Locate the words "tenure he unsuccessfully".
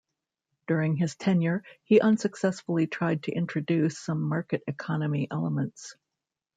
1.15-2.87